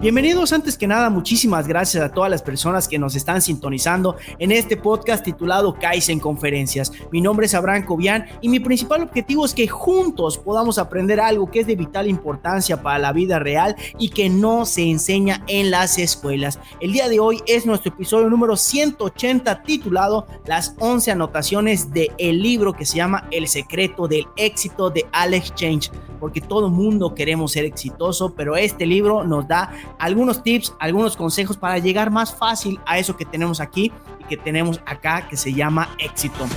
Bienvenidos 0.00 0.54
antes 0.54 0.78
que 0.78 0.86
nada, 0.86 1.10
muchísimas 1.10 1.68
gracias 1.68 2.02
a 2.02 2.10
todas 2.10 2.30
las 2.30 2.40
personas 2.40 2.88
que 2.88 2.98
nos 2.98 3.14
están 3.16 3.42
sintonizando 3.42 4.16
en 4.38 4.50
este 4.50 4.78
podcast 4.78 5.22
titulado 5.22 5.74
Kaizen 5.74 6.18
Conferencias. 6.18 6.90
Mi 7.12 7.20
nombre 7.20 7.44
es 7.44 7.54
Abraham 7.54 7.84
Cobian 7.84 8.24
y 8.40 8.48
mi 8.48 8.60
principal 8.60 9.02
objetivo 9.02 9.44
es 9.44 9.52
que 9.52 9.68
juntos 9.68 10.38
podamos 10.38 10.78
aprender 10.78 11.20
algo 11.20 11.50
que 11.50 11.60
es 11.60 11.66
de 11.66 11.76
vital 11.76 12.08
importancia 12.08 12.82
para 12.82 12.98
la 12.98 13.12
vida 13.12 13.40
real 13.40 13.76
y 13.98 14.08
que 14.08 14.30
no 14.30 14.64
se 14.64 14.88
enseña 14.88 15.44
en 15.48 15.70
las 15.70 15.98
escuelas. 15.98 16.58
El 16.80 16.94
día 16.94 17.10
de 17.10 17.20
hoy 17.20 17.42
es 17.46 17.66
nuestro 17.66 17.92
episodio 17.92 18.30
número 18.30 18.56
180 18.56 19.62
titulado 19.64 20.26
Las 20.46 20.76
11 20.78 21.10
anotaciones 21.10 21.92
del 21.92 22.10
el 22.16 22.40
libro 22.40 22.72
que 22.72 22.86
se 22.86 22.96
llama 22.96 23.28
El 23.30 23.48
secreto 23.48 24.08
del 24.08 24.24
éxito 24.38 24.88
de 24.88 25.04
Alex 25.12 25.54
Change, 25.54 25.90
porque 26.18 26.40
todo 26.40 26.70
mundo 26.70 27.14
queremos 27.14 27.52
ser 27.52 27.66
exitoso, 27.66 28.34
pero 28.34 28.56
este 28.56 28.86
libro 28.86 29.24
nos 29.24 29.46
da 29.46 29.72
algunos 30.00 30.42
tips, 30.42 30.74
algunos 30.80 31.16
consejos 31.16 31.56
para 31.56 31.78
llegar 31.78 32.10
más 32.10 32.34
fácil 32.34 32.80
a 32.86 32.98
eso 32.98 33.16
que 33.16 33.24
tenemos 33.24 33.60
aquí 33.60 33.92
y 34.18 34.24
que 34.24 34.36
tenemos 34.36 34.80
acá 34.86 35.28
que 35.28 35.36
se 35.36 35.52
llama 35.52 35.90
éxito. 35.98 36.48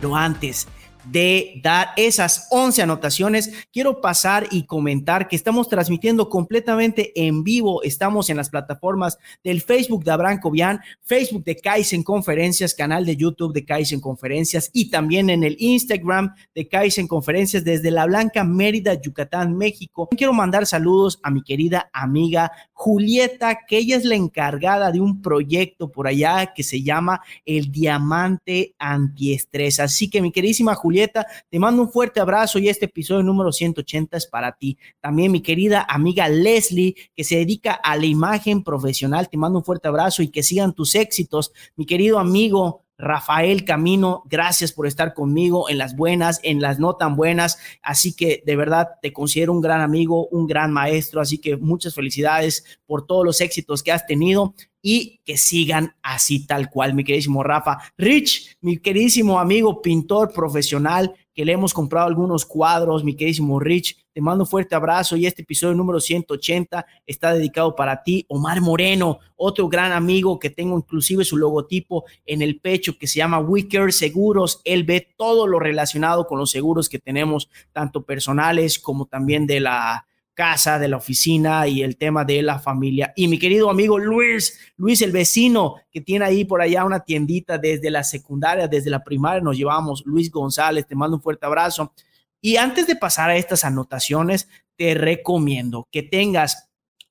Lo 0.00 0.16
antes 0.16 0.68
de 1.10 1.60
dar 1.62 1.88
esas 1.96 2.48
11 2.50 2.82
anotaciones, 2.82 3.52
quiero 3.72 4.00
pasar 4.00 4.46
y 4.50 4.66
comentar 4.66 5.28
que 5.28 5.36
estamos 5.36 5.68
transmitiendo 5.68 6.28
completamente 6.28 7.12
en 7.14 7.44
vivo. 7.44 7.82
Estamos 7.82 8.30
en 8.30 8.36
las 8.36 8.50
plataformas 8.50 9.18
del 9.42 9.62
Facebook 9.62 10.04
de 10.04 10.10
Abraham 10.10 10.40
Cobian, 10.40 10.80
Facebook 11.02 11.44
de 11.44 11.56
Kaizen 11.56 12.02
Conferencias, 12.02 12.74
canal 12.74 13.06
de 13.06 13.16
YouTube 13.16 13.52
de 13.52 13.64
Kaizen 13.64 14.00
Conferencias 14.00 14.70
y 14.72 14.90
también 14.90 15.30
en 15.30 15.44
el 15.44 15.56
Instagram 15.58 16.34
de 16.54 16.68
Kaizen 16.68 17.08
Conferencias 17.08 17.64
desde 17.64 17.90
La 17.90 18.06
Blanca, 18.06 18.44
Mérida, 18.44 18.94
Yucatán, 18.94 19.56
México. 19.56 20.08
Quiero 20.16 20.32
mandar 20.32 20.66
saludos 20.66 21.18
a 21.22 21.30
mi 21.30 21.42
querida 21.42 21.90
amiga 21.92 22.52
Julieta, 22.72 23.58
que 23.66 23.78
ella 23.78 23.96
es 23.96 24.04
la 24.04 24.14
encargada 24.14 24.92
de 24.92 25.00
un 25.00 25.20
proyecto 25.20 25.90
por 25.90 26.06
allá 26.06 26.52
que 26.54 26.62
se 26.62 26.82
llama 26.82 27.20
el 27.44 27.72
Diamante 27.72 28.74
Antiestrés. 28.78 29.80
Así 29.80 30.08
que 30.08 30.22
mi 30.22 30.30
queridísima 30.30 30.74
Julieta, 30.74 30.97
te 31.06 31.58
mando 31.58 31.82
un 31.82 31.92
fuerte 31.92 32.18
abrazo 32.18 32.58
y 32.58 32.68
este 32.68 32.86
episodio 32.86 33.22
número 33.22 33.52
180 33.52 34.16
es 34.16 34.26
para 34.26 34.52
ti. 34.52 34.78
También 35.00 35.30
mi 35.30 35.42
querida 35.42 35.86
amiga 35.88 36.28
Leslie, 36.28 36.96
que 37.14 37.22
se 37.22 37.36
dedica 37.36 37.74
a 37.74 37.96
la 37.96 38.06
imagen 38.06 38.64
profesional, 38.64 39.28
te 39.28 39.36
mando 39.36 39.58
un 39.58 39.64
fuerte 39.64 39.86
abrazo 39.88 40.22
y 40.22 40.28
que 40.28 40.42
sigan 40.42 40.72
tus 40.72 40.94
éxitos. 40.94 41.52
Mi 41.76 41.86
querido 41.86 42.18
amigo 42.18 42.87
Rafael 42.98 43.64
Camino, 43.64 44.24
gracias 44.26 44.72
por 44.72 44.86
estar 44.86 45.14
conmigo 45.14 45.70
en 45.70 45.78
las 45.78 45.96
buenas, 45.96 46.40
en 46.42 46.60
las 46.60 46.80
no 46.80 46.96
tan 46.96 47.14
buenas. 47.14 47.58
Así 47.80 48.14
que 48.14 48.42
de 48.44 48.56
verdad 48.56 48.88
te 49.00 49.12
considero 49.12 49.52
un 49.52 49.60
gran 49.60 49.80
amigo, 49.80 50.26
un 50.28 50.46
gran 50.48 50.72
maestro. 50.72 51.20
Así 51.20 51.38
que 51.38 51.56
muchas 51.56 51.94
felicidades 51.94 52.64
por 52.86 53.06
todos 53.06 53.24
los 53.24 53.40
éxitos 53.40 53.82
que 53.84 53.92
has 53.92 54.04
tenido 54.04 54.54
y 54.82 55.20
que 55.24 55.36
sigan 55.36 55.94
así 56.02 56.46
tal 56.46 56.70
cual, 56.70 56.94
mi 56.94 57.04
queridísimo 57.04 57.42
Rafa. 57.42 57.78
Rich, 57.96 58.56
mi 58.60 58.78
queridísimo 58.78 59.38
amigo 59.38 59.80
pintor 59.80 60.32
profesional, 60.32 61.14
que 61.34 61.44
le 61.44 61.52
hemos 61.52 61.74
comprado 61.74 62.06
algunos 62.06 62.44
cuadros, 62.44 63.04
mi 63.04 63.14
queridísimo 63.14 63.60
Rich, 63.60 63.96
te 64.18 64.22
mando 64.22 64.42
un 64.42 64.50
fuerte 64.50 64.74
abrazo 64.74 65.16
y 65.16 65.26
este 65.26 65.42
episodio 65.42 65.76
número 65.76 66.00
180 66.00 66.84
está 67.06 67.32
dedicado 67.32 67.76
para 67.76 68.02
ti. 68.02 68.26
Omar 68.28 68.60
Moreno, 68.60 69.20
otro 69.36 69.68
gran 69.68 69.92
amigo 69.92 70.40
que 70.40 70.50
tengo 70.50 70.76
inclusive 70.76 71.24
su 71.24 71.36
logotipo 71.36 72.04
en 72.26 72.42
el 72.42 72.58
pecho 72.58 72.98
que 72.98 73.06
se 73.06 73.18
llama 73.18 73.38
Wicker 73.38 73.92
Seguros. 73.92 74.60
Él 74.64 74.82
ve 74.82 75.14
todo 75.16 75.46
lo 75.46 75.60
relacionado 75.60 76.26
con 76.26 76.36
los 76.36 76.50
seguros 76.50 76.88
que 76.88 76.98
tenemos, 76.98 77.48
tanto 77.70 78.02
personales 78.02 78.80
como 78.80 79.06
también 79.06 79.46
de 79.46 79.60
la 79.60 80.08
casa, 80.34 80.80
de 80.80 80.88
la 80.88 80.96
oficina 80.96 81.68
y 81.68 81.82
el 81.82 81.96
tema 81.96 82.24
de 82.24 82.42
la 82.42 82.58
familia. 82.58 83.12
Y 83.14 83.28
mi 83.28 83.38
querido 83.38 83.70
amigo 83.70 84.00
Luis, 84.00 84.58
Luis 84.76 85.00
el 85.00 85.12
vecino, 85.12 85.76
que 85.92 86.00
tiene 86.00 86.24
ahí 86.24 86.44
por 86.44 86.60
allá 86.60 86.84
una 86.84 87.04
tiendita 87.04 87.56
desde 87.56 87.88
la 87.88 88.02
secundaria, 88.02 88.66
desde 88.66 88.90
la 88.90 89.04
primaria 89.04 89.40
nos 89.40 89.56
llevamos, 89.56 90.02
Luis 90.06 90.28
González, 90.28 90.88
te 90.88 90.96
mando 90.96 91.18
un 91.18 91.22
fuerte 91.22 91.46
abrazo. 91.46 91.92
Y 92.40 92.56
antes 92.56 92.86
de 92.86 92.96
pasar 92.96 93.30
a 93.30 93.36
estas 93.36 93.64
anotaciones, 93.64 94.48
te 94.76 94.94
recomiendo 94.94 95.88
que 95.90 96.02
tengas 96.02 96.68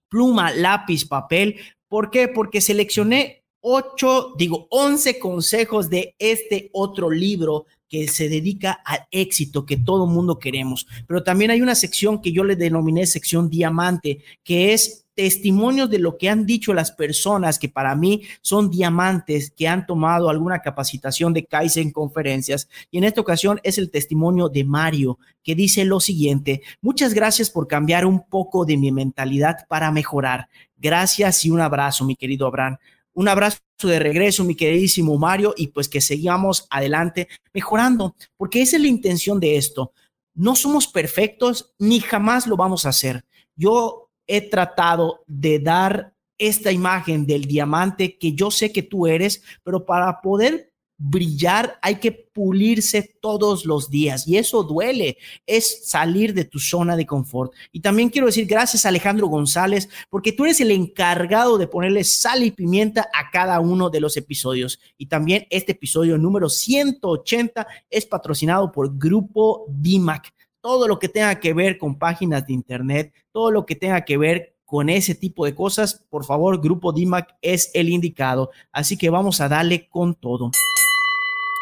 pluma, 0.10 0.52
lápiz, 0.52 1.06
papel. 1.06 1.60
¿Por 1.88 2.10
qué? 2.10 2.28
Porque 2.28 2.62
seleccioné 2.62 3.44
ocho, 3.60 4.34
digo, 4.38 4.68
once 4.70 5.20
consejos 5.20 5.90
de 5.90 6.16
este 6.20 6.70
otro 6.74 7.10
libro 7.10 7.66
que 7.90 8.08
se 8.08 8.30
dedica 8.30 8.74
al 8.86 9.08
éxito 9.12 9.66
que 9.66 9.78
todo 9.78 10.08
mundo 10.08 10.40
queremos. 10.40 10.88
Pero 11.08 11.24
también 11.24 11.52
hay 11.52 11.62
una 11.62 11.76
sección 11.76 12.22
que 12.22 12.32
yo 12.32 12.44
le 12.44 12.56
denominé 12.56 13.06
sección 13.06 13.50
diamante, 13.50 14.24
que 14.44 14.74
es 14.74 15.06
testimonios 15.18 15.90
de 15.90 15.98
lo 15.98 16.16
que 16.16 16.30
han 16.30 16.46
dicho 16.46 16.76
las 16.76 16.92
personas 16.92 17.58
que 17.58 17.70
para 17.70 17.96
mí 17.96 18.22
son 18.42 18.70
diamantes 18.70 19.50
que 19.50 19.68
han 19.68 19.88
tomado 19.88 20.30
alguna 20.30 20.60
capacitación 20.60 21.34
de 21.34 21.44
Kaizen 21.44 21.90
conferencias. 21.90 22.70
Y 22.92 23.00
en 23.00 23.04
esta 23.04 23.22
ocasión 23.22 23.60
es 23.64 23.80
el 23.80 23.90
testimonio 23.90 24.48
de 24.48 24.64
Mario, 24.64 25.18
que 25.42 25.56
dice 25.56 25.86
lo 25.86 26.00
siguiente, 26.00 26.62
muchas 26.82 27.16
gracias 27.16 27.50
por 27.50 27.68
cambiar 27.68 28.06
un 28.06 28.28
poco 28.28 28.64
de 28.64 28.78
mi 28.78 28.92
mentalidad 28.92 29.66
para 29.68 29.92
mejorar. 29.92 30.50
Gracias 30.78 31.44
y 31.46 31.50
un 31.50 31.62
abrazo, 31.62 32.06
mi 32.06 32.16
querido 32.16 32.46
Abraham. 32.46 32.78
Un 33.18 33.28
abrazo 33.28 33.58
de 33.82 33.98
regreso, 33.98 34.44
mi 34.44 34.54
queridísimo 34.54 35.18
Mario, 35.18 35.56
y 35.58 35.70
pues 35.70 35.90
que 35.90 36.02
sigamos 36.02 36.68
adelante 36.70 37.28
mejorando, 37.52 38.16
porque 38.38 38.62
esa 38.62 38.76
es 38.76 38.84
la 38.84 38.90
intención 38.90 39.40
de 39.40 39.58
esto. 39.58 39.92
No 40.36 40.56
somos 40.56 40.86
perfectos 40.86 41.74
ni 41.80 42.00
jamás 42.00 42.46
lo 42.46 42.56
vamos 42.56 42.86
a 42.86 42.90
hacer. 42.90 43.26
Yo 43.56 44.12
he 44.28 44.48
tratado 44.48 45.24
de 45.26 45.58
dar 45.58 46.14
esta 46.38 46.72
imagen 46.72 47.26
del 47.26 47.46
diamante 47.46 48.20
que 48.20 48.34
yo 48.34 48.52
sé 48.52 48.72
que 48.72 48.84
tú 48.84 49.08
eres, 49.08 49.42
pero 49.64 49.84
para 49.84 50.22
poder 50.22 50.67
brillar 50.98 51.78
hay 51.82 51.96
que 51.96 52.12
pulirse 52.12 53.18
todos 53.22 53.66
los 53.66 53.90
días 53.90 54.28
y 54.28 54.38
eso 54.38 54.64
duele, 54.64 55.18
es 55.46 55.88
salir 55.90 56.34
de 56.34 56.46
tu 56.46 56.60
zona 56.60 56.96
de 56.96 57.06
confort. 57.06 57.54
Y 57.72 57.82
también 57.82 58.10
quiero 58.10 58.28
decir 58.28 58.46
gracias 58.46 58.86
a 58.86 58.90
Alejandro 58.90 59.28
González 59.28 59.90
porque 60.10 60.32
tú 60.32 60.46
eres 60.46 60.60
el 60.60 60.72
encargado 60.72 61.58
de 61.58 61.68
ponerle 61.68 62.04
sal 62.04 62.44
y 62.44 62.52
pimienta 62.52 63.10
a 63.14 63.30
cada 63.32 63.60
uno 63.60 63.90
de 63.90 64.00
los 64.00 64.18
episodios. 64.18 64.80
Y 64.98 65.08
también 65.08 65.46
este 65.50 65.74
episodio 65.74 66.18
número 66.18 66.50
180 66.50 67.68
es 67.90 68.06
patrocinado 68.06 68.72
por 68.72 68.98
Grupo 68.98 69.66
DIMAC. 69.70 70.34
Todo 70.62 70.88
lo 70.88 71.00
que 71.00 71.10
tenga 71.10 71.40
que 71.40 71.54
ver 71.54 71.78
con 71.78 71.98
páginas 71.98 72.46
de 72.46 72.54
internet, 72.54 73.14
todo 73.32 73.52
lo 73.52 73.66
que 73.66 73.76
tenga 73.76 74.04
que 74.04 74.18
ver 74.18 74.56
con 74.66 74.90
ese 74.90 75.16
tipo 75.16 75.46
de 75.46 75.56
cosas, 75.56 76.06
por 76.10 76.26
favor, 76.26 76.60
Grupo 76.60 76.92
DIMAC 76.92 77.38
es 77.42 77.72
el 77.74 77.88
indicado. 77.88 78.52
Así 78.72 78.98
que 78.98 79.10
vamos 79.10 79.40
a 79.40 79.48
darle 79.48 79.88
con 79.88 80.14
todo. 80.14 80.52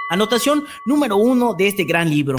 Anotación 0.10 0.64
número 0.86 1.18
uno 1.18 1.56
de 1.56 1.68
este 1.68 1.84
gran 1.84 2.10
libro. 2.10 2.38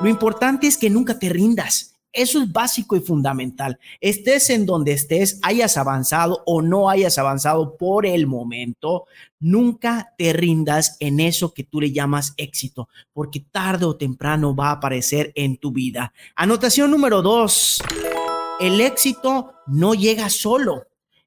Lo 0.00 0.08
importante 0.08 0.66
es 0.66 0.76
que 0.76 0.90
nunca 0.90 1.18
te 1.18 1.30
rindas. 1.30 1.94
Eso 2.12 2.42
es 2.42 2.52
básico 2.52 2.94
y 2.94 3.00
fundamental. 3.00 3.78
Estés 4.00 4.50
en 4.50 4.66
donde 4.66 4.92
estés, 4.92 5.40
hayas 5.42 5.76
avanzado 5.78 6.42
o 6.46 6.62
no 6.62 6.90
hayas 6.90 7.16
avanzado 7.18 7.76
por 7.76 8.06
el 8.06 8.26
momento, 8.26 9.06
nunca 9.40 10.12
te 10.16 10.32
rindas 10.32 10.96
en 11.00 11.20
eso 11.20 11.52
que 11.54 11.64
tú 11.64 11.80
le 11.80 11.90
llamas 11.90 12.34
éxito, 12.36 12.88
porque 13.12 13.40
tarde 13.40 13.86
o 13.86 13.96
temprano 13.96 14.54
va 14.54 14.68
a 14.68 14.72
aparecer 14.72 15.32
en 15.34 15.56
tu 15.56 15.72
vida. 15.72 16.12
Anotación 16.36 16.90
número 16.90 17.22
dos. 17.22 17.82
El 18.60 18.80
éxito 18.80 19.54
no 19.66 19.94
llega 19.94 20.28
solo. 20.28 20.84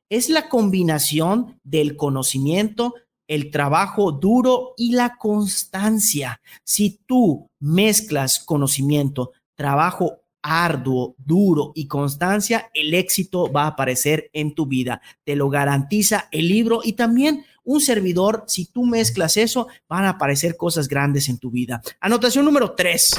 Es 0.09 0.29
la 0.29 0.47
combinación 0.47 1.59
del 1.65 1.97
conocimiento, 1.97 2.93
el 3.27 3.51
trabajo 3.51 4.11
duro 4.11 4.73
y 4.77 4.93
la 4.93 5.17
constancia. 5.17 6.41
Si 6.63 7.01
tú 7.05 7.49
mezclas 7.59 8.39
conocimiento, 8.39 9.31
trabajo 9.55 10.21
arduo, 10.41 11.15
duro 11.17 11.73
y 11.75 11.87
constancia, 11.87 12.69
el 12.73 12.93
éxito 12.93 13.51
va 13.51 13.63
a 13.63 13.67
aparecer 13.67 14.29
en 14.33 14.55
tu 14.55 14.65
vida. 14.65 15.01
Te 15.25 15.35
lo 15.35 15.49
garantiza 15.49 16.29
el 16.31 16.47
libro 16.47 16.81
y 16.83 16.93
también 16.93 17.43
un 17.63 17.81
servidor. 17.81 18.45
Si 18.47 18.65
tú 18.65 18.85
mezclas 18.85 19.35
eso, 19.35 19.67
van 19.89 20.05
a 20.05 20.11
aparecer 20.11 20.55
cosas 20.55 20.87
grandes 20.87 21.27
en 21.27 21.37
tu 21.37 21.51
vida. 21.51 21.81
Anotación 21.99 22.45
número 22.45 22.73
tres. 22.75 23.11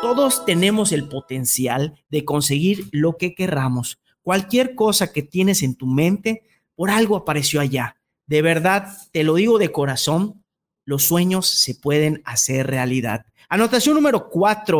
Todos 0.00 0.44
tenemos 0.44 0.92
el 0.92 1.08
potencial 1.08 1.94
de 2.08 2.24
conseguir 2.24 2.88
lo 2.92 3.16
que 3.16 3.34
querramos. 3.34 3.98
Cualquier 4.22 4.74
cosa 4.74 5.12
que 5.12 5.22
tienes 5.22 5.62
en 5.62 5.74
tu 5.74 5.86
mente, 5.86 6.42
por 6.76 6.90
algo 6.90 7.16
apareció 7.16 7.60
allá 7.60 7.99
de 8.30 8.42
verdad, 8.42 8.96
te 9.10 9.24
lo 9.24 9.34
digo 9.34 9.58
de 9.58 9.72
corazón, 9.72 10.44
los 10.86 11.02
sueños 11.02 11.48
se 11.48 11.74
pueden 11.74 12.22
hacer 12.24 12.68
realidad. 12.68 13.26
Anotación 13.48 13.96
número 13.96 14.30
cuatro, 14.30 14.78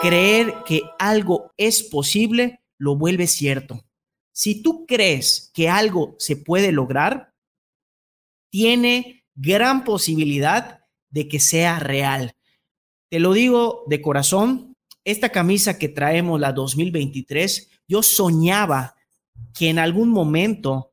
creer 0.00 0.54
que 0.64 0.82
algo 1.00 1.50
es 1.56 1.82
posible 1.82 2.60
lo 2.78 2.94
vuelve 2.94 3.26
cierto. 3.26 3.84
Si 4.32 4.62
tú 4.62 4.86
crees 4.86 5.50
que 5.52 5.68
algo 5.68 6.14
se 6.20 6.36
puede 6.36 6.70
lograr, 6.70 7.34
tiene 8.48 9.24
gran 9.34 9.82
posibilidad 9.82 10.84
de 11.10 11.26
que 11.26 11.40
sea 11.40 11.80
real. 11.80 12.36
Te 13.10 13.18
lo 13.18 13.32
digo 13.32 13.82
de 13.88 14.00
corazón, 14.00 14.76
esta 15.02 15.30
camisa 15.30 15.78
que 15.78 15.88
traemos, 15.88 16.38
la 16.38 16.52
2023, 16.52 17.70
yo 17.88 18.04
soñaba 18.04 18.94
que 19.52 19.68
en 19.68 19.80
algún 19.80 20.10
momento 20.10 20.92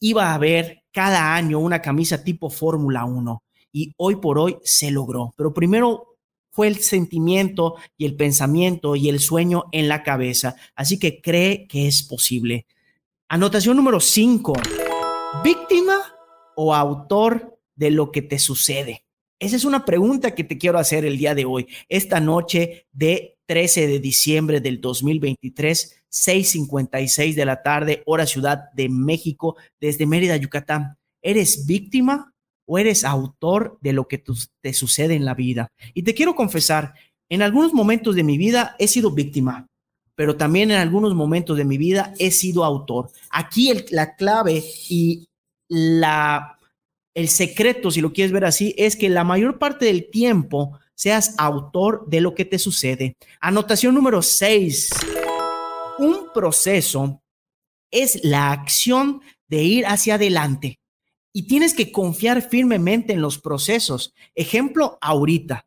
iba 0.00 0.30
a 0.30 0.34
haber 0.34 0.83
cada 0.94 1.34
año 1.34 1.58
una 1.58 1.82
camisa 1.82 2.22
tipo 2.22 2.48
Fórmula 2.48 3.04
1 3.04 3.42
y 3.72 3.92
hoy 3.96 4.16
por 4.16 4.38
hoy 4.38 4.56
se 4.62 4.92
logró. 4.92 5.34
Pero 5.36 5.52
primero 5.52 6.16
fue 6.52 6.68
el 6.68 6.76
sentimiento 6.76 7.74
y 7.98 8.06
el 8.06 8.14
pensamiento 8.14 8.94
y 8.94 9.08
el 9.08 9.18
sueño 9.18 9.64
en 9.72 9.88
la 9.88 10.04
cabeza. 10.04 10.54
Así 10.76 11.00
que 11.00 11.20
cree 11.20 11.66
que 11.66 11.88
es 11.88 12.04
posible. 12.04 12.66
Anotación 13.28 13.76
número 13.76 13.98
5. 13.98 14.52
¿Víctima 15.42 15.96
o 16.54 16.72
autor 16.72 17.58
de 17.74 17.90
lo 17.90 18.12
que 18.12 18.22
te 18.22 18.38
sucede? 18.38 19.04
Esa 19.40 19.56
es 19.56 19.64
una 19.64 19.84
pregunta 19.84 20.36
que 20.36 20.44
te 20.44 20.58
quiero 20.58 20.78
hacer 20.78 21.04
el 21.04 21.18
día 21.18 21.34
de 21.34 21.44
hoy, 21.44 21.66
esta 21.88 22.20
noche 22.20 22.86
de 22.92 23.33
13 23.46 23.86
de 23.86 23.98
diciembre 23.98 24.60
del 24.60 24.80
2023, 24.80 26.02
6:56 26.10 27.34
de 27.34 27.44
la 27.44 27.62
tarde, 27.62 28.02
hora 28.06 28.26
Ciudad 28.26 28.70
de 28.72 28.88
México, 28.88 29.56
desde 29.80 30.06
Mérida, 30.06 30.36
Yucatán. 30.36 30.96
¿Eres 31.22 31.66
víctima 31.66 32.32
o 32.66 32.78
eres 32.78 33.04
autor 33.04 33.78
de 33.80 33.92
lo 33.92 34.08
que 34.08 34.22
te 34.60 34.72
sucede 34.72 35.14
en 35.14 35.24
la 35.24 35.34
vida? 35.34 35.68
Y 35.92 36.02
te 36.02 36.14
quiero 36.14 36.34
confesar, 36.34 36.94
en 37.28 37.42
algunos 37.42 37.72
momentos 37.72 38.14
de 38.14 38.22
mi 38.22 38.38
vida 38.38 38.76
he 38.78 38.88
sido 38.88 39.10
víctima, 39.10 39.66
pero 40.14 40.36
también 40.36 40.70
en 40.70 40.78
algunos 40.78 41.14
momentos 41.14 41.56
de 41.56 41.64
mi 41.64 41.78
vida 41.78 42.14
he 42.18 42.30
sido 42.30 42.64
autor. 42.64 43.10
Aquí 43.30 43.72
la 43.90 44.14
clave 44.16 44.62
y 44.88 45.26
la, 45.68 46.58
el 47.14 47.28
secreto, 47.28 47.90
si 47.90 48.00
lo 48.00 48.12
quieres 48.12 48.32
ver 48.32 48.44
así, 48.44 48.74
es 48.78 48.96
que 48.96 49.08
la 49.08 49.24
mayor 49.24 49.58
parte 49.58 49.86
del 49.86 50.10
tiempo 50.10 50.78
seas 50.94 51.34
autor 51.38 52.04
de 52.06 52.20
lo 52.20 52.34
que 52.34 52.44
te 52.44 52.58
sucede. 52.58 53.16
Anotación 53.40 53.94
número 53.94 54.22
6. 54.22 54.90
Un 55.98 56.32
proceso 56.32 57.22
es 57.90 58.24
la 58.24 58.50
acción 58.50 59.20
de 59.48 59.62
ir 59.62 59.86
hacia 59.86 60.16
adelante 60.16 60.80
y 61.32 61.46
tienes 61.46 61.74
que 61.74 61.92
confiar 61.92 62.48
firmemente 62.48 63.12
en 63.12 63.20
los 63.20 63.38
procesos. 63.38 64.14
Ejemplo, 64.34 64.98
ahorita. 65.00 65.66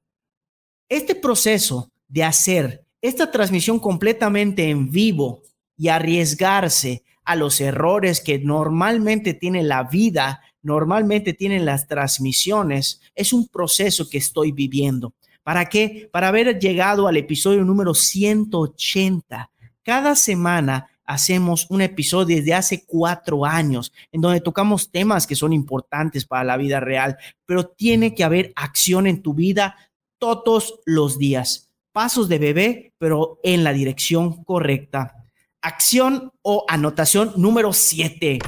Este 0.90 1.16
proceso 1.16 1.92
de 2.08 2.24
hacer 2.24 2.86
esta 3.02 3.32
transmisión 3.32 3.80
completamente 3.80 4.70
en 4.70 4.90
vivo 4.90 5.44
y 5.78 5.90
arriesgarse 5.90 7.04
a 7.24 7.36
los 7.36 7.60
errores 7.60 8.22
que 8.22 8.40
normalmente 8.40 9.34
tiene 9.34 9.62
la 9.62 9.84
vida, 9.84 10.42
normalmente 10.62 11.34
tienen 11.34 11.66
las 11.66 11.88
transmisiones, 11.88 13.02
es 13.16 13.34
un 13.34 13.48
proceso 13.48 14.10
que 14.10 14.18
estoy 14.18 14.54
viviendo. 14.54 15.14
¿Para 15.48 15.70
qué? 15.70 16.10
Para 16.12 16.28
haber 16.28 16.60
llegado 16.60 17.08
al 17.08 17.16
episodio 17.16 17.64
número 17.64 17.94
180. 17.94 19.50
Cada 19.82 20.14
semana 20.18 20.90
hacemos 21.06 21.68
un 21.70 21.80
episodio 21.80 22.36
desde 22.36 22.54
hace 22.54 22.84
cuatro 22.86 23.46
años 23.46 23.94
en 24.12 24.20
donde 24.20 24.42
tocamos 24.42 24.92
temas 24.92 25.26
que 25.26 25.38
son 25.38 25.54
importantes 25.54 26.26
para 26.26 26.44
la 26.44 26.58
vida 26.58 26.82
real, 26.82 27.16
pero 27.46 27.66
tiene 27.66 28.14
que 28.14 28.26
haber 28.26 28.52
acción 28.58 29.08
en 29.08 29.22
tu 29.22 29.34
vida 29.34 29.78
todos 30.20 30.82
los 30.86 31.18
días 31.18 31.72
pasos 31.94 32.28
de 32.28 32.40
bebé, 32.40 32.94
pero 32.98 33.40
en 33.42 33.64
la 33.64 33.72
dirección 33.72 34.44
correcta. 34.44 35.16
Acción 35.62 36.30
o 36.42 36.66
anotación 36.68 37.32
número 37.38 37.72
7. 37.72 38.40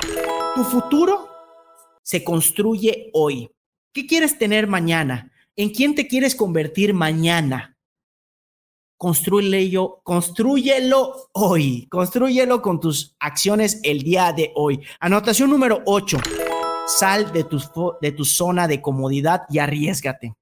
Tu 0.53 0.63
futuro 0.65 1.29
se 2.03 2.25
construye 2.25 3.09
hoy. 3.13 3.49
¿Qué 3.93 4.05
quieres 4.05 4.37
tener 4.37 4.67
mañana? 4.67 5.28
¿En 5.59 5.71
quién 5.71 5.93
te 5.93 6.07
quieres 6.07 6.35
convertir 6.35 6.93
mañana? 6.93 7.77
Construyelo, 8.97 9.99
construyelo 10.05 11.29
hoy. 11.33 11.85
Construyelo 11.89 12.61
con 12.61 12.79
tus 12.79 13.17
acciones 13.19 13.81
el 13.83 14.03
día 14.03 14.31
de 14.31 14.53
hoy. 14.55 14.79
Anotación 15.01 15.49
número 15.49 15.81
8. 15.85 16.17
Sal 16.87 17.33
de 17.33 17.43
tu, 17.43 17.59
de 18.01 18.11
tu 18.13 18.23
zona 18.23 18.69
de 18.69 18.81
comodidad 18.81 19.41
y 19.49 19.59
arriesgate. 19.59 20.33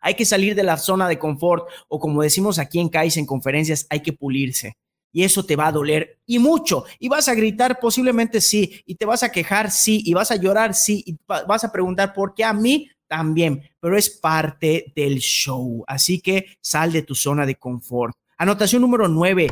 Hay 0.00 0.14
que 0.14 0.24
salir 0.24 0.56
de 0.56 0.64
la 0.64 0.78
zona 0.78 1.06
de 1.06 1.20
confort 1.20 1.68
o 1.86 2.00
como 2.00 2.20
decimos 2.20 2.58
aquí 2.58 2.80
en 2.80 2.88
CAIS 2.88 3.18
en 3.18 3.26
conferencias, 3.26 3.86
hay 3.88 4.00
que 4.00 4.14
pulirse. 4.14 4.74
Y 5.12 5.22
eso 5.22 5.46
te 5.46 5.54
va 5.54 5.68
a 5.68 5.72
doler 5.72 6.18
y 6.26 6.40
mucho. 6.40 6.86
Y 6.98 7.08
vas 7.08 7.28
a 7.28 7.34
gritar 7.34 7.78
posiblemente 7.78 8.40
sí. 8.40 8.82
Y 8.84 8.96
te 8.96 9.06
vas 9.06 9.22
a 9.22 9.30
quejar 9.30 9.70
sí. 9.70 10.02
Y 10.04 10.12
vas 10.12 10.32
a 10.32 10.36
llorar 10.36 10.74
sí. 10.74 11.04
Y 11.06 11.16
vas 11.28 11.62
a 11.62 11.70
preguntar 11.70 12.12
por 12.12 12.34
qué 12.34 12.42
a 12.42 12.52
mí 12.52 12.90
también. 13.10 13.62
Pero 13.80 13.98
es 13.98 14.08
parte 14.08 14.92
del 14.94 15.18
show. 15.18 15.84
Así 15.86 16.20
que 16.20 16.46
sal 16.60 16.92
de 16.92 17.02
tu 17.02 17.14
zona 17.14 17.44
de 17.44 17.56
confort. 17.56 18.14
Anotación 18.38 18.80
número 18.80 19.08
nueve. 19.08 19.48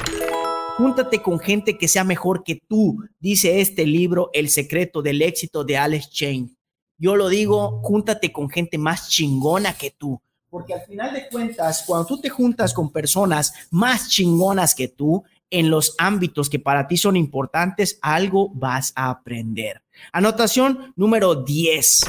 Júntate 0.78 1.20
con 1.20 1.40
gente 1.40 1.76
que 1.76 1.88
sea 1.88 2.04
mejor 2.04 2.44
que 2.44 2.62
tú, 2.68 3.04
dice 3.18 3.60
este 3.60 3.84
libro, 3.84 4.30
El 4.32 4.48
secreto 4.48 5.02
del 5.02 5.20
éxito 5.22 5.64
de 5.64 5.76
Alex 5.76 6.08
Chain. 6.10 6.56
Yo 6.96 7.16
lo 7.16 7.28
digo, 7.28 7.80
júntate 7.82 8.30
con 8.30 8.48
gente 8.48 8.78
más 8.78 9.08
chingona 9.08 9.74
que 9.76 9.90
tú. 9.90 10.20
Porque 10.48 10.74
al 10.74 10.82
final 10.82 11.12
de 11.12 11.28
cuentas, 11.28 11.82
cuando 11.84 12.06
tú 12.06 12.20
te 12.20 12.30
juntas 12.30 12.72
con 12.72 12.92
personas 12.92 13.52
más 13.72 14.08
chingonas 14.08 14.74
que 14.74 14.86
tú 14.86 15.24
en 15.50 15.68
los 15.68 15.94
ámbitos 15.98 16.48
que 16.48 16.60
para 16.60 16.86
ti 16.86 16.96
son 16.96 17.16
importantes, 17.16 17.98
algo 18.00 18.50
vas 18.54 18.92
a 18.94 19.10
aprender. 19.10 19.82
Anotación 20.12 20.92
número 20.96 21.34
10. 21.34 22.00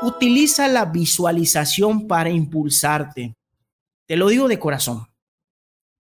Utiliza 0.00 0.68
la 0.68 0.84
visualización 0.84 2.06
para 2.06 2.30
impulsarte. 2.30 3.34
Te 4.06 4.16
lo 4.16 4.28
digo 4.28 4.46
de 4.46 4.60
corazón. 4.60 5.08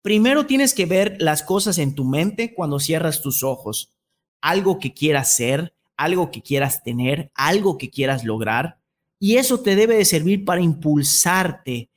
Primero 0.03 0.47
tienes 0.47 0.75
que 0.75 0.85
ver 0.85 1.17
las 1.21 1.45
cosas 1.45 1.79
en 1.79 1.95
tu 1.95 2.05
mente 2.05 2.55
cuando 2.55 2.81
cierras 2.81 3.23
tus 3.23 3.45
ojos. 3.45 3.93
Algo 4.41 4.81
que 4.81 4.93
quieras 4.93 5.33
ser, 5.37 5.75
algo 5.97 6.33
que 6.33 6.43
quieras 6.43 6.83
tener, 6.83 7.31
algo 7.35 7.79
que 7.79 7.89
quieras 7.89 8.25
lograr. 8.25 8.79
Y 9.21 9.37
eso 9.37 9.61
te 9.61 9.77
debe 9.77 9.97
de 9.97 10.05
servir 10.05 10.45
para 10.45 10.61
impulsarte 10.61 11.89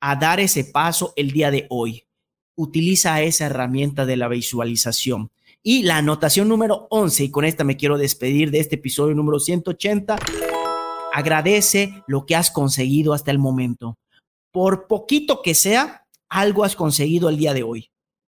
a 0.00 0.16
dar 0.16 0.40
ese 0.40 0.64
paso 0.64 1.14
el 1.16 1.30
día 1.30 1.50
de 1.50 1.66
hoy. 1.70 2.04
Utiliza 2.56 3.22
esa 3.22 3.46
herramienta 3.46 4.04
de 4.04 4.18
la 4.18 4.28
visualización. 4.28 5.30
Y 5.62 5.82
la 5.82 5.96
anotación 5.96 6.46
número 6.46 6.86
11, 6.90 7.24
y 7.24 7.30
con 7.30 7.46
esta 7.46 7.64
me 7.64 7.78
quiero 7.78 7.96
despedir 7.96 8.50
de 8.50 8.60
este 8.60 8.76
episodio 8.76 9.14
número 9.14 9.40
180, 9.40 10.16
agradece 11.18 12.04
lo 12.06 12.26
que 12.26 12.36
has 12.36 12.52
conseguido 12.52 13.12
hasta 13.12 13.32
el 13.32 13.40
momento. 13.40 13.98
Por 14.52 14.86
poquito 14.86 15.42
que 15.42 15.54
sea, 15.54 16.06
algo 16.28 16.62
has 16.62 16.76
conseguido 16.76 17.28
el 17.28 17.36
día 17.36 17.54
de 17.54 17.64
hoy. 17.64 17.90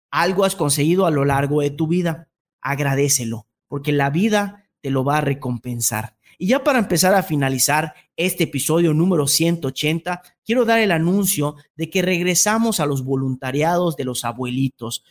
Algo 0.09 0.45
has 0.45 0.55
conseguido 0.55 1.05
a 1.05 1.11
lo 1.11 1.25
largo 1.25 1.59
de 1.59 1.69
tu 1.69 1.87
vida. 1.87 2.29
Agradecelo, 2.61 3.45
porque 3.67 3.91
la 3.91 4.09
vida 4.09 4.69
te 4.79 4.89
lo 4.89 5.03
va 5.03 5.17
a 5.17 5.21
recompensar. 5.21 6.15
Y 6.37 6.47
ya 6.47 6.63
para 6.63 6.79
empezar 6.79 7.13
a 7.13 7.23
finalizar 7.23 7.93
este 8.15 8.45
episodio 8.45 8.93
número 8.93 9.27
180, 9.27 10.21
quiero 10.45 10.63
dar 10.63 10.79
el 10.79 10.91
anuncio 10.91 11.55
de 11.75 11.89
que 11.89 12.01
regresamos 12.01 12.79
a 12.79 12.85
los 12.85 13.03
voluntariados 13.03 13.97
de 13.97 14.05
los 14.05 14.23
abuelitos. 14.23 15.03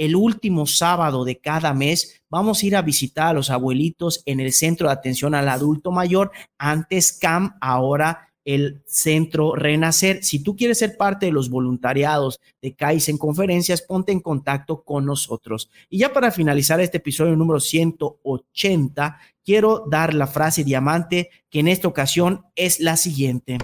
El 0.00 0.16
último 0.16 0.64
sábado 0.64 1.26
de 1.26 1.40
cada 1.40 1.74
mes 1.74 2.22
vamos 2.30 2.62
a 2.62 2.66
ir 2.66 2.74
a 2.74 2.80
visitar 2.80 3.26
a 3.26 3.32
los 3.34 3.50
abuelitos 3.50 4.22
en 4.24 4.40
el 4.40 4.54
Centro 4.54 4.86
de 4.86 4.94
Atención 4.94 5.34
al 5.34 5.46
Adulto 5.46 5.92
Mayor, 5.92 6.30
antes 6.56 7.12
CAM, 7.12 7.58
ahora 7.60 8.30
el 8.46 8.82
Centro 8.86 9.54
Renacer. 9.54 10.24
Si 10.24 10.42
tú 10.42 10.56
quieres 10.56 10.78
ser 10.78 10.96
parte 10.96 11.26
de 11.26 11.32
los 11.32 11.50
voluntariados 11.50 12.40
de 12.62 12.74
CAIS 12.74 13.10
en 13.10 13.18
conferencias, 13.18 13.82
ponte 13.82 14.10
en 14.10 14.20
contacto 14.20 14.84
con 14.84 15.04
nosotros. 15.04 15.68
Y 15.90 15.98
ya 15.98 16.14
para 16.14 16.30
finalizar 16.30 16.80
este 16.80 16.96
episodio 16.96 17.36
número 17.36 17.60
180, 17.60 19.18
quiero 19.44 19.84
dar 19.86 20.14
la 20.14 20.26
frase 20.26 20.64
diamante 20.64 21.28
que 21.50 21.60
en 21.60 21.68
esta 21.68 21.88
ocasión 21.88 22.46
es 22.56 22.80
la 22.80 22.96
siguiente. 22.96 23.58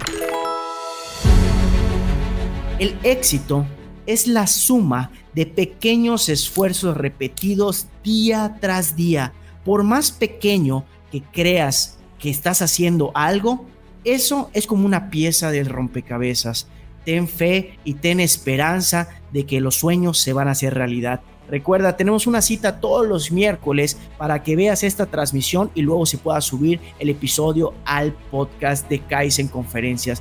El 2.77 2.95
éxito 3.01 3.65
es 4.05 4.27
la 4.27 4.45
suma 4.45 5.11
de 5.37 5.45
pequeños 5.45 6.29
esfuerzos 6.29 6.97
repetidos 6.97 7.85
día 8.03 8.57
tras 8.59 8.95
día. 8.95 9.33
Por 9.63 9.83
más 9.83 10.09
pequeño 10.09 10.83
que 11.11 11.21
creas 11.21 11.99
que 12.17 12.31
estás 12.31 12.63
haciendo 12.63 13.11
algo, 13.13 13.63
eso 14.03 14.49
es 14.53 14.65
como 14.65 14.87
una 14.87 15.11
pieza 15.11 15.51
del 15.51 15.67
rompecabezas. 15.67 16.67
Ten 17.05 17.27
fe 17.27 17.77
y 17.83 17.93
ten 17.93 18.19
esperanza 18.19 19.09
de 19.31 19.45
que 19.45 19.61
los 19.61 19.75
sueños 19.75 20.17
se 20.17 20.33
van 20.33 20.47
a 20.47 20.53
hacer 20.53 20.73
realidad. 20.73 21.21
Recuerda, 21.47 21.95
tenemos 21.95 22.25
una 22.25 22.41
cita 22.41 22.79
todos 22.79 23.07
los 23.07 23.31
miércoles 23.31 23.95
para 24.17 24.41
que 24.41 24.55
veas 24.55 24.83
esta 24.83 25.05
transmisión 25.05 25.69
y 25.75 25.83
luego 25.83 26.07
se 26.07 26.17
pueda 26.17 26.41
subir 26.41 26.79
el 26.97 27.09
episodio 27.11 27.75
al 27.85 28.11
podcast 28.31 28.89
de 28.89 29.01
Kaizen 29.01 29.49
Conferencias. 29.49 30.19